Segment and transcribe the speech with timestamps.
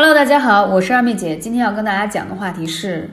[0.00, 1.36] Hello，大家好，我是二妹姐。
[1.36, 3.10] 今天要跟大家讲的话题是，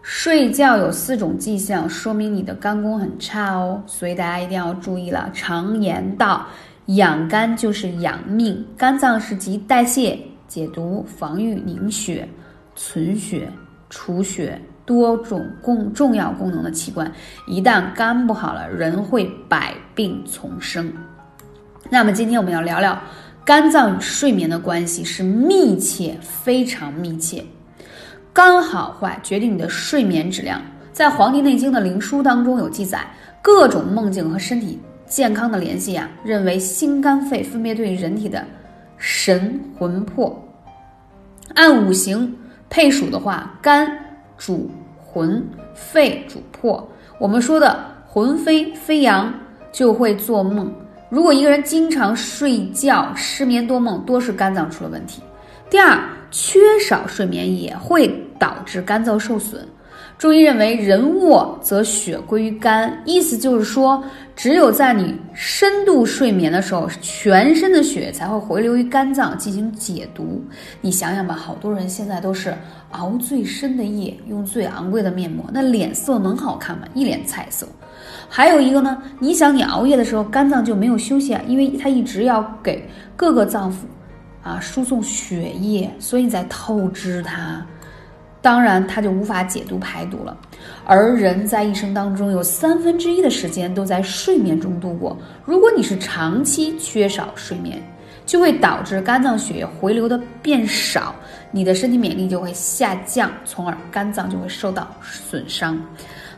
[0.00, 5.28] 睡觉有四种迹象，说明你的肝功很差哦，所以大家一定要注意了。
[5.34, 6.46] 常言道，
[6.86, 10.16] 养肝就是养命，肝脏是集代谢、
[10.46, 12.28] 解毒、防御、凝血、
[12.76, 13.48] 存血、
[13.88, 14.56] 储血
[14.86, 17.10] 多种共重要功能的器官。
[17.48, 20.92] 一旦肝不好了，人会百病丛生。
[21.88, 22.96] 那么今天我们要聊聊。
[23.44, 27.44] 肝脏与睡眠的关系是密切，非常密切。
[28.32, 30.60] 肝好坏决定你的睡眠质量。
[30.92, 33.04] 在《黄帝内经》的灵枢当中有记载，
[33.40, 38.44] 各种梦境和身体健康的联系啊，认为心肝肺分别对人体的
[38.98, 40.38] 神魂魄。
[41.54, 42.36] 按五行
[42.68, 43.90] 配属的话，肝
[44.36, 45.42] 主魂，
[45.74, 46.86] 肺主魄。
[47.18, 49.32] 我们说的魂飞飞扬，
[49.72, 50.72] 就会做梦。
[51.10, 55.20] 如果一个人经常睡觉失眠多梦，多是肝脏出了问题。
[55.68, 56.00] 第二，
[56.30, 59.66] 缺少睡眠也会导致肝脏受损。
[60.18, 64.02] 中医认为，人卧则血归于肝，意思就是说，
[64.36, 70.44] 只有在你深度睡眠的时候，全身的血才会回流于肝脏进行解毒。
[70.82, 72.54] 你想想吧，好多人现在都是
[72.90, 76.86] 熬最深的夜，用最昂贵的面膜，那脸色能好看吗？
[76.92, 77.66] 一脸菜色。
[78.28, 83.76] 还有一个呢，你想你熬夜的时候，肝脏就没有休息啊，因为它一直要给各个脏腑
[84.42, 87.66] 啊输送血液，所以你在透支它。
[88.42, 90.36] 当然，它就无法解毒排毒了。
[90.86, 95.16] 而人在一生当中有三分之一的时间都在睡眠中度过。
[95.44, 97.82] 如果你是长期缺少睡眠，
[98.24, 101.14] 就会导致肝脏血液回流的变少，
[101.50, 105.78] 你的身体免疫力就会下降，从而肝脏就会受到损伤。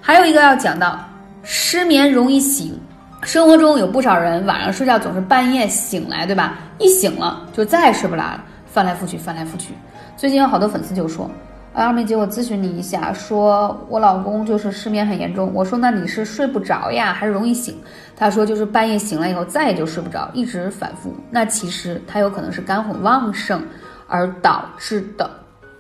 [0.00, 0.98] 还有一个要讲到
[1.45, 2.77] 失眠容易醒，
[3.23, 6.58] 生活中有不少人晚上睡觉总是半夜醒来，对吧？
[6.78, 9.73] 一醒了就再也睡不来了，翻来覆去，翻来覆去。
[10.17, 11.30] 最近有好多粉丝就说。
[11.75, 15.51] 二妹姐，我咨询你一下，说我老公就是失眠很严重。
[15.55, 17.74] 我说那你是睡不着呀，还是容易醒？
[18.14, 21.14] 他说就是半夜醒了以后再也就睡不着，一直反复。
[21.30, 23.63] 那其实他有可能是肝火旺盛
[24.07, 25.30] 而导致的。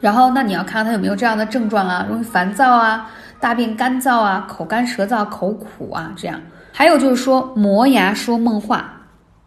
[0.00, 6.40] 然后那你要看看他有没有这样的症状啊，容易烦躁啊，大便干燥啊，口干舌燥、口苦啊这样。
[6.72, 8.90] 还有就是说磨牙说梦话，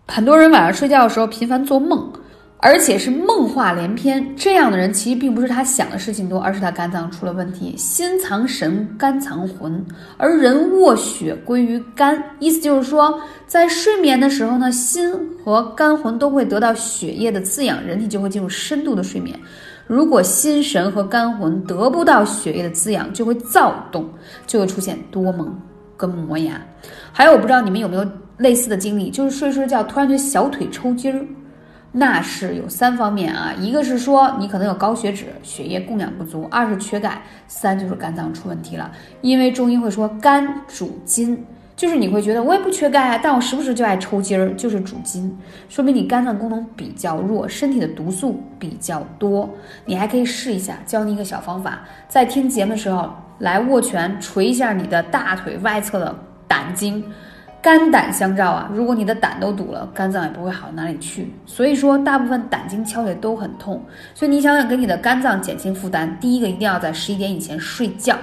[0.07, 2.07] 很多人晚上睡觉的时候频繁做梦。
[2.57, 7.75] 而且是梦话连篇，这样的人其实并不是他想的事情多，而是他肝脏出了问题。
[7.77, 9.85] 心藏神，肝藏魂，
[10.17, 15.13] 而人卧血归于肝，意思就是说，在睡眠的时候呢，心
[15.43, 19.37] 和肝魂都会得到血液的滋养，人体就会进入深度的睡眠。
[19.85, 24.09] 如果心神和肝魂得不到血液的滋养，就会躁动，
[24.47, 25.55] 就会出现多梦
[25.95, 26.59] 跟磨牙。
[27.11, 28.03] 还有，我不知道你们有没有
[28.37, 31.23] 类似的经历，就是睡睡觉突然觉得小腿抽筋儿。
[31.97, 38.91] 那是有三方面啊，一个是说你可能有高血脂，血液供氧不足；二是缺钙；三就是肝脏出问题了。
[39.21, 45.37] 因为中医会说肝主筋，就是你会觉得我也不缺钙啊，但我时不时就爱抽筋儿，就是主筋，
[45.69, 49.49] 说明你肝脏功能比较弱，身体的毒素比较多。
[49.85, 56.13] 你还可以试一下，教你一个小方法，在听节目的时候来握拳捶一下你的大腿外侧的
[56.45, 57.01] 胆经。
[57.65, 61.33] 肝胆相照啊，如果你的胆都堵了，肝脏也不会好到哪里去。
[61.47, 63.83] 所以说，大部分胆经敲也都很痛。
[64.13, 68.15] 所以你想想给你的肝脏减轻负担，第一个一定要在十一点以前睡觉。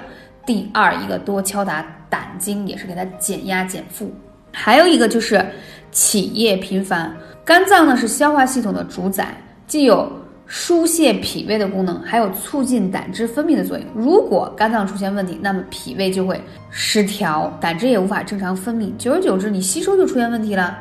[0.46, 4.12] 第二一个多敲打胆经，也是给它减压减负。
[4.52, 5.44] 还有一个就是
[5.90, 7.12] 起夜频繁，
[7.44, 9.26] 肝脏呢是消化系统的主宰，
[9.66, 10.21] 既有。
[10.46, 13.86] 疏泄脾胃的功能，还有促进胆汁分泌的作用。
[13.94, 20.78] 如果肝脏出现问题，那么脾胃就会失调，胆汁也无法正常分泌，久而久之，你吸收就出现问题了。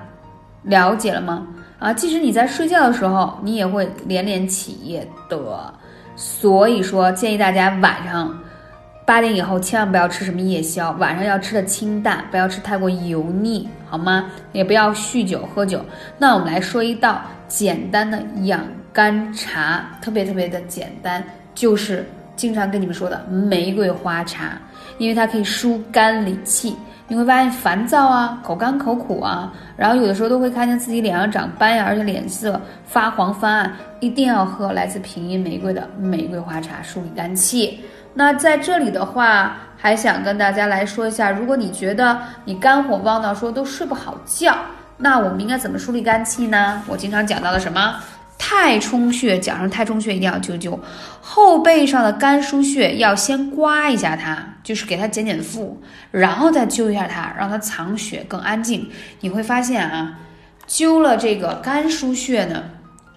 [0.64, 1.48] 了解了吗？
[1.80, 5.74] 啊，即使你在睡觉的时候，你也会连连起夜的。
[6.16, 8.38] 所以说，建议大家晚上
[9.08, 14.26] 八点以后千万不要吃什么夜宵，晚上要吃的清淡，不要吃太过油腻，好吗？
[14.52, 15.84] 也不要酗酒喝酒。
[16.20, 18.62] 那我们来说一道简单的养。
[18.94, 21.24] 干茶特别特别的简单，
[21.56, 22.06] 就是
[22.36, 24.58] 经常跟你们说的玫瑰花茶，
[24.98, 26.76] 因为它可以疏肝理气。
[27.08, 37.82] 你会发现烦躁啊，口干口苦啊，然后有的时候都会看见自己脸上长斑呀，而且脸色发黄发暗，一定要喝来自平阴玫瑰的玫瑰花茶，疏理肝气。
[38.14, 44.56] 那在这里的话，还想跟大家来说一下，如果你觉得你肝火旺到说都睡不好觉，
[44.96, 46.82] 那我们应该怎么梳理肝气呢？
[46.88, 47.96] 我经常讲到的什么？
[48.54, 50.78] 太冲穴，脚上太冲穴一定要灸灸，
[51.22, 55.82] 后背上的肝腧穴要先刮一下它，就是给它减减负，
[56.12, 58.90] 然后再灸一下它，让它藏血更安静。
[59.22, 60.20] 你会发现啊，
[60.68, 62.62] 灸了这个肝腧穴呢，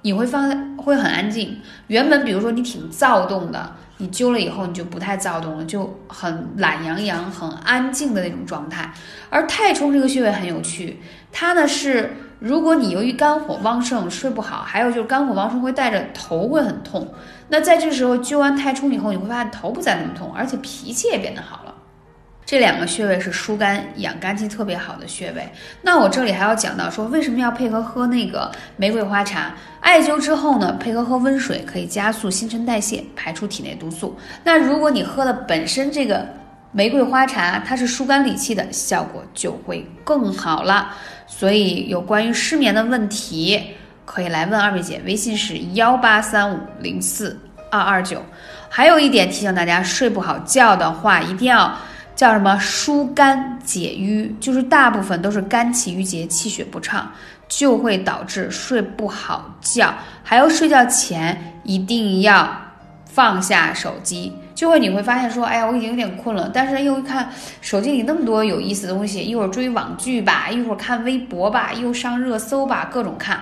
[0.02, 1.58] 你会发会很安静。
[1.88, 3.74] 原本比如说你挺躁动的，
[4.04, 8.92] 你灸了以后你就不太躁动了，就很懒洋洋、很安静的那种状态。
[9.30, 11.00] 而太冲这个穴位很有趣，
[11.32, 17.14] 它呢是如果你由于肝火旺盛睡不好，还有就是肝火旺盛会带着头会很痛。
[17.48, 21.73] 那在这时候灸完太冲以后，你会发现头不再那么痛，而且脾气也变得好了。
[22.46, 25.48] 这两个穴位是疏肝养肝气特别好的穴位。
[25.80, 29.54] 那我这里还要讲到说，为什么要配合喝那个玫瑰花茶？
[29.80, 34.18] 艾灸之后呢，配合喝温水，可以加速新陈代谢，排出体内毒素。
[34.42, 36.26] 那如果你喝的本身这个
[36.70, 40.94] 玫瑰花茶，它是疏肝理气的，效果就会更好了。
[41.26, 43.74] 所以有关于失眠的问题，
[44.04, 48.22] 可以来问二位姐，微信是幺八三五零四二二九。
[48.68, 51.74] 还有一点提醒大家，睡不好觉的话，一定要。
[52.14, 57.10] 叫什么疏肝解郁，就是大部分都是肝气郁结，气血不畅，
[57.48, 59.92] 就会导致睡不好觉。
[60.22, 62.48] 还有睡觉前一定要
[63.04, 67.28] 放下手机，就会你会发现说，哎呀，我已经有点困了，但是又一看
[67.60, 73.40] 手机里那么多有意思的东西，一会儿追网剧吧，一会儿看微博吧，又上热搜吧，各种看，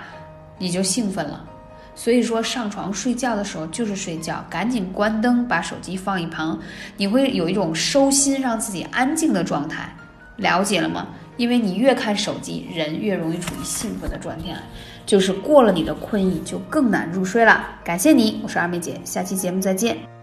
[0.59, 1.45] 你就兴奋了。
[1.95, 6.59] 所以说，上床睡觉的时候就是睡觉，赶紧关灯，把手机放一旁，
[6.97, 9.95] 你会有一种收心、让自己安静的状态。
[10.37, 11.09] 了解了吗？
[11.37, 14.57] 因为你越看手机，人越容易处于兴奋的状态，
[15.05, 17.65] 就是过了你的困意，就更难入睡了。
[17.85, 20.22] 感谢你，我是二妹姐，下期节目再见。